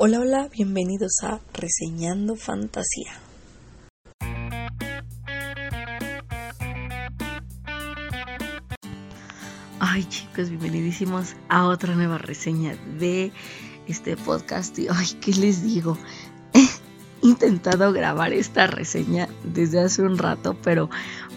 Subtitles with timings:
[0.00, 3.14] Hola, hola, bienvenidos a Reseñando Fantasía.
[9.80, 13.32] Ay chicos, bienvenidísimos a otra nueva reseña de
[13.88, 14.78] este podcast.
[14.78, 15.98] Y ay, ¿qué les digo?
[16.54, 16.68] He
[17.26, 20.88] intentado grabar esta reseña desde hace un rato, pero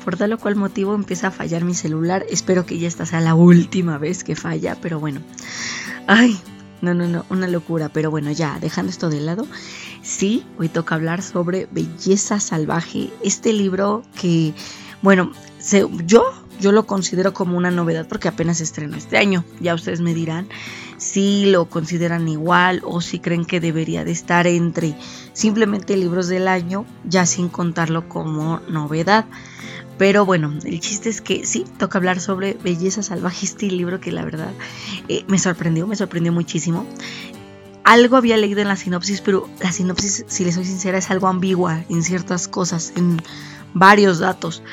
[0.06, 2.28] por tal o cual motivo empieza a fallar mi celular.
[2.30, 5.20] Espero que ya esta sea la última vez que falla, pero bueno.
[6.06, 6.40] Ay,
[6.82, 7.90] no, no, no, una locura.
[7.90, 9.48] Pero bueno, ya, dejando esto de lado.
[10.02, 13.10] Sí, hoy toca hablar sobre Belleza Salvaje.
[13.24, 14.54] Este libro que,
[15.02, 15.32] bueno,
[16.06, 16.22] yo,
[16.60, 19.44] yo lo considero como una novedad porque apenas estrenó este año.
[19.60, 20.48] Ya ustedes me dirán
[20.98, 24.96] si lo consideran igual o si creen que debería de estar entre
[25.34, 29.26] simplemente libros del año, ya sin contarlo como novedad.
[30.02, 34.12] Pero bueno, el chiste es que sí, toca hablar sobre Belleza Salvaje, este libro que
[34.12, 34.52] la verdad
[35.08, 36.88] eh, me sorprendió, me sorprendió muchísimo.
[37.84, 41.28] Algo había leído en la sinopsis, pero la sinopsis, si les soy sincera, es algo
[41.28, 43.22] ambigua en ciertas cosas, en
[43.76, 44.64] varios datos.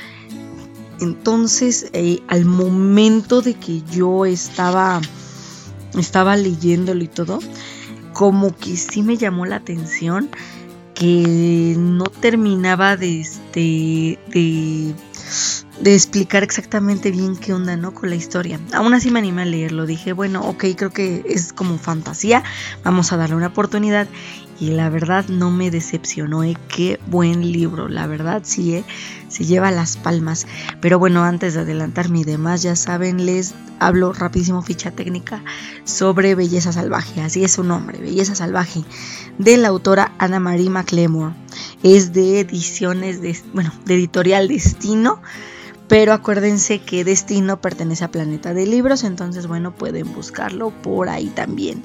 [0.99, 4.99] Entonces, eh, al momento de que yo estaba,
[5.99, 7.41] estaba leyéndolo y todo,
[8.15, 10.31] como que sí me llamó la atención
[10.95, 14.95] que no terminaba de, este, de
[15.81, 17.95] de explicar exactamente bien qué onda, ¿no?
[17.95, 18.59] Con la historia.
[18.73, 19.87] Aún así me animé a leerlo.
[19.87, 22.43] Dije, bueno, ok, creo que es como fantasía.
[22.85, 24.09] Vamos a darle una oportunidad.
[24.61, 26.57] Y la verdad no me decepcionó, ¿eh?
[26.75, 27.89] Qué buen libro.
[27.89, 28.85] La verdad sí, ¿eh?
[29.29, 30.49] Se lleva las palmas.
[30.81, 35.45] Pero bueno, antes de adelantarme y demás, ya saben, les hablo rapidísimo ficha técnica
[35.85, 37.21] sobre Belleza Salvaje.
[37.21, 38.83] Así es su nombre, Belleza Salvaje.
[39.39, 41.37] De la autora Anna Marie McLemore.
[41.85, 45.23] Es de ediciones, de, bueno, de editorial Destino
[45.89, 51.29] pero acuérdense que Destino pertenece a Planeta de Libros, entonces bueno, pueden buscarlo por ahí
[51.29, 51.83] también.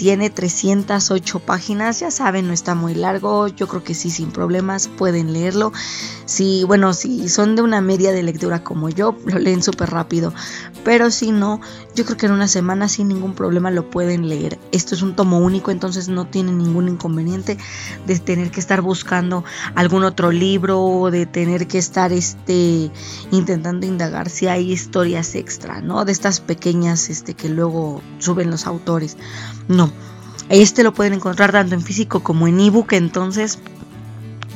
[0.00, 4.88] Tiene 308 páginas, ya saben, no está muy largo, yo creo que sí, sin problemas,
[4.88, 5.74] pueden leerlo.
[6.24, 10.32] Si, bueno, si son de una media de lectura como yo, lo leen súper rápido,
[10.84, 11.60] pero si no,
[11.94, 14.58] yo creo que en una semana sin ningún problema lo pueden leer.
[14.72, 17.58] Esto es un tomo único, entonces no tienen ningún inconveniente
[18.06, 19.44] de tener que estar buscando
[19.74, 22.90] algún otro libro o de tener que estar este
[23.30, 26.06] intentando indagar si hay historias extra, ¿no?
[26.06, 29.18] De estas pequeñas este que luego suben los autores.
[29.68, 29.89] No.
[30.50, 33.58] Este lo pueden encontrar tanto en físico como en ebook, entonces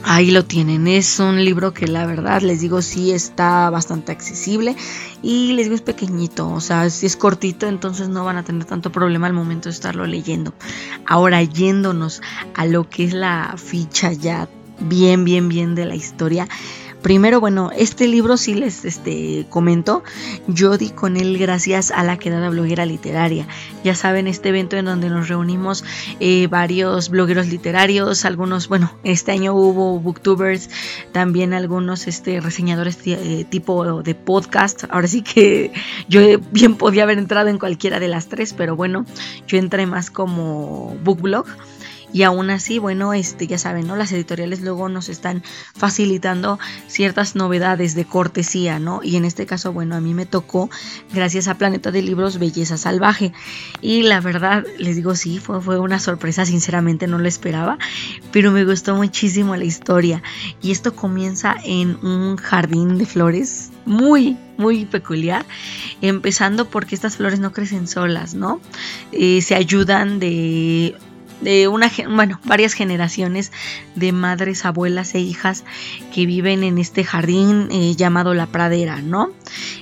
[0.07, 4.77] Ahí lo tienen, es un libro que la verdad les digo sí está bastante accesible
[5.23, 8.67] y les digo es pequeñito, o sea, si es cortito entonces no van a tener
[8.67, 10.53] tanto problema al momento de estarlo leyendo.
[11.07, 12.21] Ahora yéndonos
[12.55, 14.47] a lo que es la ficha ya
[14.79, 16.49] bien, bien, bien de la historia,
[17.05, 20.03] Primero, bueno, este libro sí les este, comento,
[20.49, 23.47] yo di con él gracias a la quedada bloguera literaria.
[23.85, 25.85] Ya saben, este evento en donde nos reunimos
[26.19, 30.71] eh, varios blogueros literarios, algunos, bueno, este año hubo booktubers,
[31.13, 34.85] también algunos este, reseñadores eh, tipo de podcast.
[34.89, 35.73] Ahora sí que
[36.09, 36.23] yo
[36.53, 39.05] bien podía haber entrado en cualquiera de las tres, pero bueno,
[39.47, 41.45] yo entré más como bookblog
[42.15, 43.97] y aún así, bueno, este, ya saben, ¿no?
[43.97, 45.43] Las editoriales luego nos están
[45.77, 49.01] facilitando ciertas novedades de cortesía, ¿no?
[49.03, 50.71] Y en este caso, bueno, a mí me tocó,
[51.13, 53.33] gracias a Planeta de Libros, Belleza Salvaje.
[53.81, 57.79] Y la verdad, les digo, sí, fue, fue una sorpresa, sinceramente no lo esperaba,
[58.31, 60.23] pero me gustó muchísimo la historia.
[60.63, 65.45] Y esto comienza en un jardín de flores muy, muy peculiar,
[66.01, 68.61] empezando porque estas flores no crecen solas, ¿no?
[69.11, 70.95] Eh, se ayudan de
[71.45, 73.53] de una, bueno, varias generaciones
[73.95, 75.65] de madres, abuelas e hijas
[76.13, 79.31] que viven en este jardín eh, llamado La Pradera, ¿no?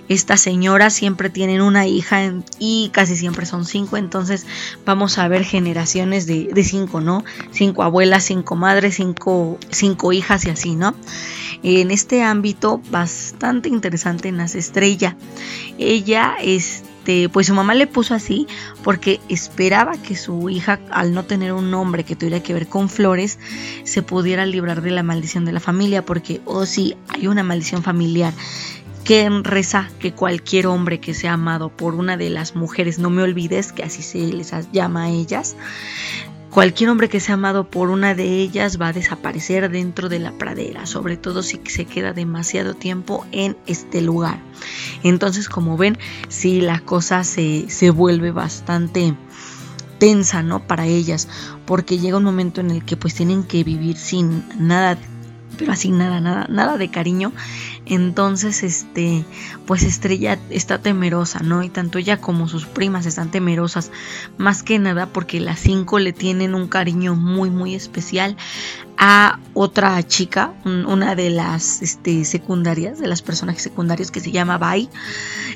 [0.09, 4.45] Estas señoras siempre tienen una hija y casi siempre son cinco, entonces
[4.85, 7.25] vamos a ver generaciones de, de cinco, ¿no?
[7.53, 10.95] Cinco abuelas, cinco madres, cinco, cinco hijas y así, ¿no?
[11.63, 15.17] En este ámbito bastante interesante nace Estrella.
[15.79, 18.47] Ella es este, pues su mamá le puso así
[18.85, 22.89] porque esperaba que su hija, al no tener un nombre que tuviera que ver con
[22.89, 23.41] flores,
[23.83, 27.83] se pudiera librar de la maldición de la familia, porque, oh sí, hay una maldición
[27.83, 28.33] familiar.
[29.03, 33.25] Que reza que cualquier hombre que sea amado por una de las mujeres, no me
[33.25, 35.57] olvides que así se les llama a ellas,
[36.53, 40.33] Cualquier hombre que sea amado por una de ellas va a desaparecer dentro de la
[40.33, 44.39] pradera, sobre todo si se queda demasiado tiempo en este lugar.
[45.03, 45.97] Entonces, como ven,
[46.29, 49.15] si la cosa se, se vuelve bastante
[49.99, 50.67] tensa, ¿no?
[50.67, 51.27] Para ellas,
[51.65, 54.99] porque llega un momento en el que pues tienen que vivir sin nada
[55.59, 57.33] pero así nada, nada, nada de cariño.
[57.87, 59.25] Entonces, este,
[59.67, 61.63] pues Estrella está temerosa, ¿no?
[61.63, 63.91] Y tanto ella como sus primas están temerosas,
[64.39, 68.37] más que nada porque las cinco le tienen un cariño muy, muy especial
[68.99, 74.59] a otra chica, una de las este, secundarias, de las personajes secundarios que se llama
[74.59, 74.89] Bai.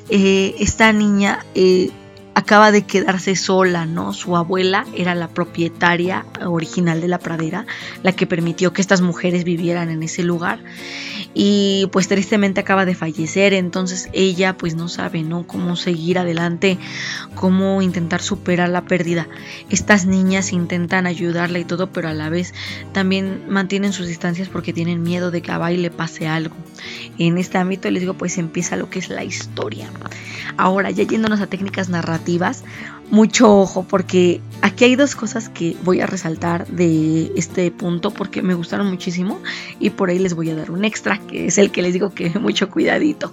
[0.08, 1.90] Eh, esta niña eh,
[2.36, 4.12] acaba de quedarse sola, ¿no?
[4.12, 7.64] Su abuela era la propietaria original de la pradera,
[8.02, 10.58] la que permitió que estas mujeres vivieran en ese lugar
[11.32, 15.46] y pues tristemente acaba de fallecer, entonces ella pues no sabe, ¿no?
[15.46, 16.76] Cómo seguir adelante,
[17.34, 19.28] cómo intentar superar la pérdida.
[19.70, 22.52] Estas niñas intentan ayudarla y todo, pero a la vez
[22.92, 26.54] también mantienen sus distancias porque tienen miedo de que a Bai le pase algo.
[27.18, 29.88] En este ámbito les digo pues empieza lo que es la historia.
[30.58, 32.64] Ahora ya yéndonos a técnicas narrativas, activas
[33.11, 38.43] mucho ojo porque aquí hay dos cosas que voy a resaltar de este punto porque
[38.43, 39.41] me gustaron muchísimo
[39.79, 42.11] y por ahí les voy a dar un extra que es el que les digo
[42.11, 43.31] que mucho cuidadito.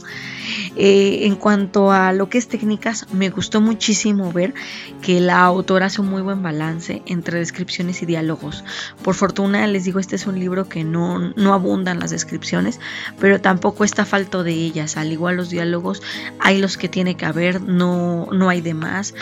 [0.75, 4.53] Eh, en cuanto a lo que es técnicas, me gustó muchísimo ver
[5.01, 8.63] que la autora hace un muy buen balance entre descripciones y diálogos.
[9.03, 12.79] Por fortuna les digo, este es un libro que no, no abundan las descripciones,
[13.19, 14.97] pero tampoco está falto de ellas.
[14.97, 16.01] Al igual los diálogos,
[16.39, 19.13] hay los que tiene que haber, no, no hay de más,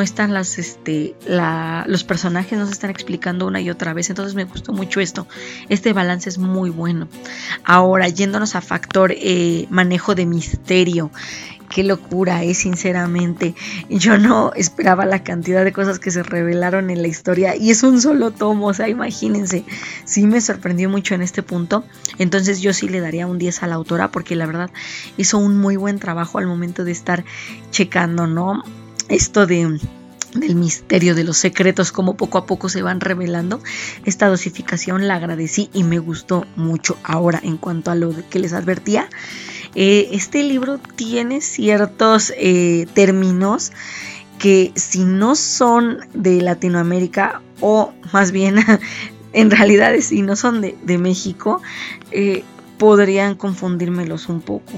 [0.00, 1.14] están las, este,
[1.86, 5.26] los personajes no se están explicando una y otra vez, entonces me gustó mucho esto.
[5.68, 7.08] Este balance es muy bueno.
[7.64, 11.10] Ahora, yéndonos a factor eh, manejo de misterio
[11.68, 13.54] qué locura es, sinceramente.
[13.88, 17.82] Yo no esperaba la cantidad de cosas que se revelaron en la historia y es
[17.82, 19.64] un solo tomo, o sea, imagínense.
[20.04, 21.84] Sí me sorprendió mucho en este punto.
[22.18, 24.70] Entonces yo sí le daría un 10 a la autora porque la verdad
[25.16, 27.24] hizo un muy buen trabajo al momento de estar
[27.70, 28.62] checando, ¿no?
[29.08, 29.78] Esto de
[30.40, 33.60] del misterio de los secretos, como poco a poco se van revelando.
[34.04, 36.96] Esta dosificación la agradecí y me gustó mucho.
[37.02, 39.08] Ahora, en cuanto a lo que les advertía,
[39.74, 43.72] eh, este libro tiene ciertos eh, términos
[44.38, 48.56] que si no son de Latinoamérica o más bien
[49.32, 51.62] en realidad si no son de, México,
[52.10, 52.44] eh,
[52.78, 54.72] podrían confundírmelos un poco.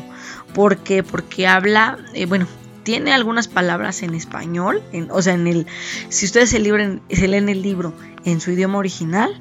[0.55, 1.03] ¿Por qué?
[1.03, 1.99] Porque habla,
[2.29, 2.47] bueno,
[2.88, 5.67] tiene algunas palabras en español, o sea, en el,
[6.08, 7.02] si ustedes se, leen
[7.50, 7.93] el libro
[8.25, 9.38] en su idioma original,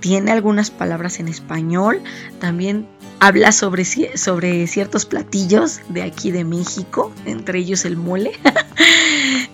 [0.00, 2.00] tiene algunas palabras en español,
[2.40, 2.88] también
[3.20, 8.32] habla sobre, sobre ciertos platillos de aquí de México, entre ellos el mole.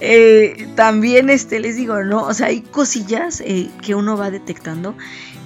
[0.01, 2.25] Eh, también este, les digo, ¿no?
[2.25, 4.95] O sea, hay cosillas eh, que uno va detectando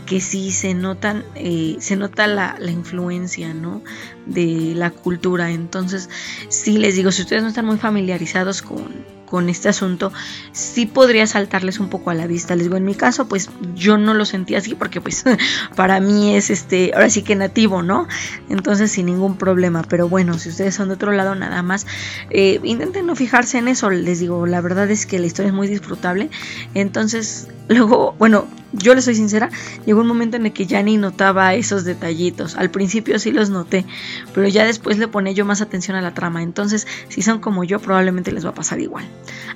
[0.09, 3.83] que sí se notan, eh, se nota la, la, influencia, ¿no?
[4.27, 5.51] De la cultura.
[5.51, 6.09] Entonces,
[6.49, 8.89] sí les digo, si ustedes no están muy familiarizados con,
[9.29, 10.13] con este asunto,
[10.53, 12.57] sí podría saltarles un poco a la vista.
[12.57, 15.25] Les digo, en mi caso, pues yo no lo sentí así porque pues
[15.77, 18.09] para mí es este, ahora sí que nativo, ¿no?
[18.49, 19.83] Entonces sin ningún problema.
[19.83, 21.87] Pero bueno, si ustedes son de otro lado nada más,
[22.31, 23.91] eh, intenten no fijarse en eso.
[23.91, 26.31] Les digo, la verdad es que la historia es muy disfrutable.
[26.73, 29.51] Entonces, luego, bueno, yo les soy sincera,
[29.87, 32.57] llegó un momento en el que ya ni notaba esos detallitos.
[32.57, 33.87] Al principio sí los noté,
[34.35, 36.43] pero ya después le pone yo más atención a la trama.
[36.43, 39.07] Entonces, si son como yo, probablemente les va a pasar igual.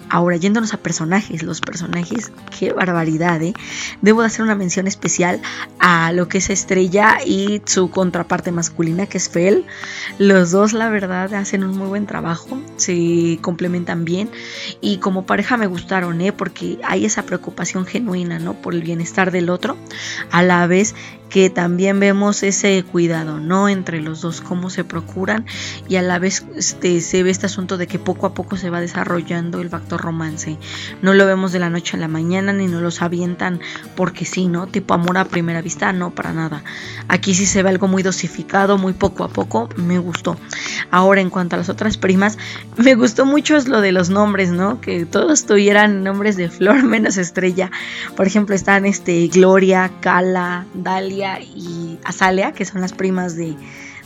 [0.08, 3.54] Ahora, yéndonos a personajes, los personajes, qué barbaridad, ¿eh?
[4.00, 5.40] Debo de hacer una mención especial
[5.78, 9.64] a lo que es Estrella y su contraparte masculina, que es Fel.
[10.18, 14.30] Los dos, la verdad, hacen un muy buen trabajo, se complementan bien
[14.80, 16.32] y como pareja me gustaron, ¿eh?
[16.32, 18.54] Porque hay esa preocupación genuina, ¿no?
[18.54, 19.76] Por el bienestar del otro,
[20.30, 20.94] a la vez
[21.32, 23.70] que también vemos ese cuidado, ¿no?
[23.70, 25.46] Entre los dos, cómo se procuran
[25.88, 28.68] y a la vez este, se ve este asunto de que poco a poco se
[28.68, 30.58] va desarrollando el factor romance.
[31.00, 33.60] No lo vemos de la noche a la mañana ni nos los avientan
[33.96, 34.66] porque sí, ¿no?
[34.66, 36.64] Tipo amor a primera vista, no, para nada.
[37.08, 40.36] Aquí sí se ve algo muy dosificado, muy poco a poco, me gustó.
[40.90, 42.36] Ahora, en cuanto a las otras primas,
[42.76, 44.82] me gustó mucho es lo de los nombres, ¿no?
[44.82, 47.70] Que todos tuvieran nombres de flor menos estrella.
[48.16, 53.56] Por ejemplo, están este, Gloria, Cala, Dalia y Azalea, que son las primas de,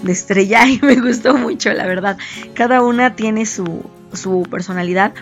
[0.06, 2.18] Estrella, y me gustó mucho, la verdad.
[2.54, 3.82] Cada una tiene su,
[4.12, 5.14] su personalidad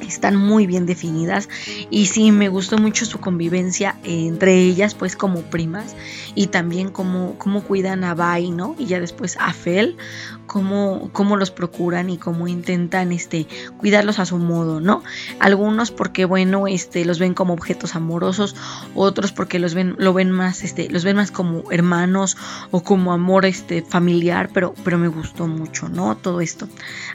[0.00, 1.48] están muy bien definidas
[1.90, 5.94] y sí me gustó mucho su convivencia entre ellas pues como primas
[6.34, 8.74] y también cómo, cómo cuidan a Bai, ¿no?
[8.78, 9.96] Y ya después a Fel,
[10.52, 13.46] cómo, cómo los procuran y cómo intentan este,
[13.78, 15.02] cuidarlos a su modo, ¿no?
[15.40, 18.54] Algunos porque, bueno, este, los ven como objetos amorosos,
[18.94, 22.36] otros porque los ven, lo ven más, este, los ven más como hermanos
[22.70, 26.18] o como amor este, familiar, pero, pero me gustó mucho, ¿no?
[26.18, 26.68] Todo esto.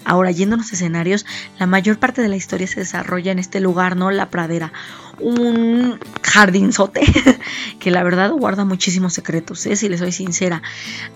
[0.04, 1.28] Ahora, yendo a los escenarios,
[1.60, 4.10] la mayor parte de la historia se desarrolla en este lugar, ¿no?
[4.10, 4.74] La pradera
[5.20, 7.02] un jardinzote
[7.80, 9.76] que la verdad guarda muchísimos secretos, ¿eh?
[9.76, 10.62] si les soy sincera.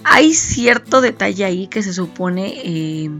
[0.03, 2.53] Hay cierto detalle ahí que se supone...
[2.63, 3.11] Eh,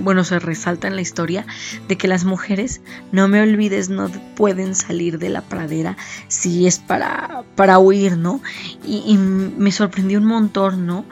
[0.00, 1.46] bueno, se resalta en la historia
[1.88, 5.96] de que las mujeres, no me olvides, no pueden salir de la pradera
[6.28, 8.42] si es para, para huir, ¿no?
[8.84, 11.06] Y me sorprendió un montón, ¿no?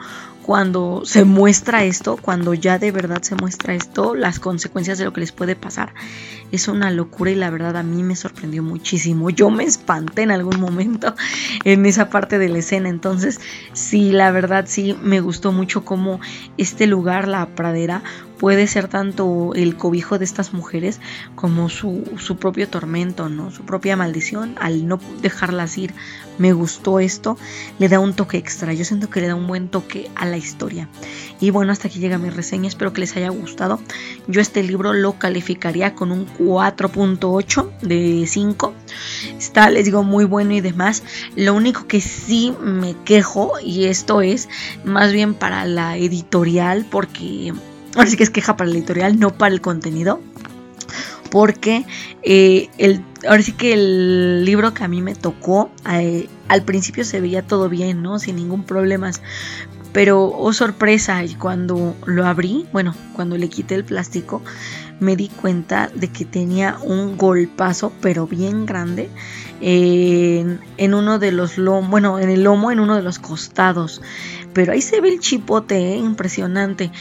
[0.45, 5.13] Cuando se muestra esto, cuando ya de verdad se muestra esto, las consecuencias de lo
[5.13, 5.93] que les puede pasar,
[6.51, 9.29] es una locura y la verdad a mí me sorprendió muchísimo.
[9.29, 11.15] Yo me espanté en algún momento
[11.63, 13.39] en esa parte de la escena, entonces
[13.73, 16.19] sí, la verdad sí me gustó mucho cómo
[16.57, 18.03] este lugar, la pradera,
[18.41, 20.99] puede ser tanto el cobijo de estas mujeres
[21.35, 23.51] como su, su, propio tormento, ¿no?
[23.51, 25.93] Su propia maldición al no dejarlas ir.
[26.39, 27.37] Me gustó esto,
[27.77, 30.37] le da un toque extra, yo siento que le da un buen toque a la
[30.37, 30.89] historia.
[31.39, 33.79] Y bueno, hasta aquí llega mi reseña, espero que les haya gustado.
[34.27, 38.73] Yo este libro lo calificaría con un 4.8 de 5.
[39.37, 41.03] Está, les digo, muy bueno y demás.
[41.35, 44.49] Lo único que sí me quejo, y esto es
[44.83, 47.53] más bien para la editorial, porque
[47.95, 50.21] ahora sí que es queja para el editorial, no para el contenido.
[51.29, 51.85] Porque
[52.23, 57.05] eh, el, ahora sí que el libro que a mí me tocó, eh, al principio
[57.05, 58.19] se veía todo bien, ¿no?
[58.19, 59.11] Sin ningún problema.
[59.93, 64.41] Pero, oh sorpresa, y cuando lo abrí, bueno, cuando le quité el plástico,
[65.01, 69.09] me di cuenta de que tenía un golpazo, pero bien grande,
[69.59, 74.01] en, en uno de los lomos, bueno, en el lomo, en uno de los costados.
[74.53, 75.97] Pero ahí se ve el chipote, ¿eh?
[75.97, 76.91] impresionante.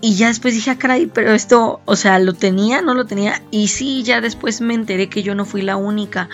[0.00, 3.42] Y ya después dije, ah, caray, pero esto, o sea, lo tenía, no lo tenía.
[3.50, 6.28] Y sí, ya después me enteré que yo no fui la única.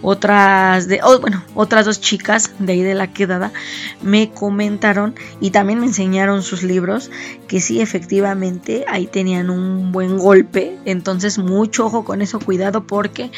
[0.00, 3.52] Otras, de, oh, bueno, otras dos chicas de ahí de la quedada
[4.02, 7.10] me comentaron y también me enseñaron sus libros
[7.46, 10.78] que sí, efectivamente, ahí tenían un buen golpe.
[10.86, 13.30] Entonces, mucho ojo con eso, cuidado porque,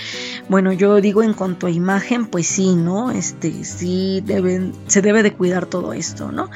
[0.49, 3.11] bueno, yo digo en cuanto a imagen, pues sí, ¿no?
[3.11, 6.51] Este, sí, deben, se debe de cuidar todo esto, ¿no?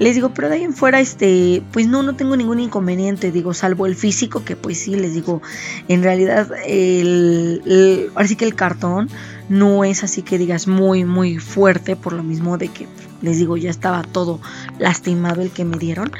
[0.00, 3.54] Les digo, pero de ahí en fuera, este, pues no, no tengo ningún inconveniente, digo,
[3.54, 5.40] salvo el físico, que pues sí, les digo,
[5.88, 9.08] en realidad, el, sí que el cartón
[9.48, 12.86] no es así que digas muy, muy fuerte, por lo mismo de que
[13.24, 14.40] les digo, ya estaba todo
[14.78, 16.12] lastimado el que me dieron.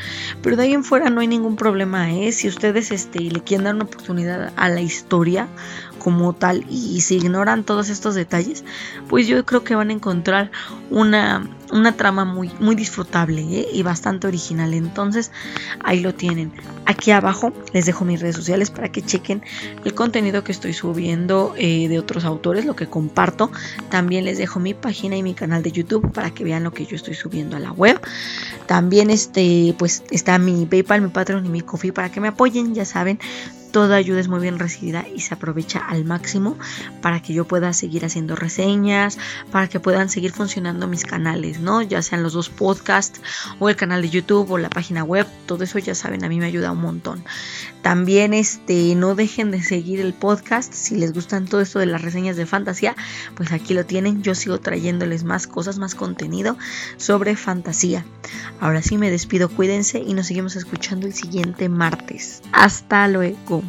[0.43, 2.33] Pero de ahí en fuera no hay ningún problema, ¿eh?
[2.33, 5.49] Si ustedes este, le quieren dar una oportunidad a la historia
[5.99, 8.63] como tal y si ignoran todos estos detalles,
[9.09, 10.51] pues yo creo que van a encontrar
[10.91, 13.69] una, una trama muy, muy disfrutable ¿eh?
[13.73, 14.75] y bastante original.
[14.75, 15.33] Entonces,
[15.83, 16.53] ahí lo tienen.
[16.85, 19.43] Aquí abajo les dejo mis redes sociales para que chequen
[19.85, 23.51] el contenido que estoy subiendo eh, de otros autores, lo que comparto.
[23.89, 26.85] También les dejo mi página y mi canal de YouTube para que vean lo que
[26.95, 28.01] yo estoy subiendo a la web.
[28.67, 32.75] También este, pues está mi PayPal, mi Patreon y mi Coffee para que me apoyen.
[32.75, 33.19] Ya saben,
[33.75, 36.57] toda ayuda es muy bien recibida y se aprovecha al máximo
[37.03, 39.19] para que yo pueda seguir haciendo reseñas,
[39.51, 41.83] para que puedan seguir funcionando mis canales, ¿no?
[41.83, 43.21] Ya sean los dos podcasts
[43.59, 46.39] o el canal de YouTube o la página web, todo eso ya saben, a mí
[46.39, 47.25] me ayuda un montón.
[47.83, 52.01] También este no dejen de seguir el podcast si les gustan todo esto de las
[52.01, 52.95] reseñas de fantasía,
[53.35, 56.57] pues aquí lo tienen, yo sigo trayéndoles más cosas, más contenido
[56.97, 58.05] sobre fantasía.
[58.61, 62.41] Ahora sí me despido, cuídense y nos seguimos escuchando el siguiente martes.
[62.53, 63.64] Hasta luego.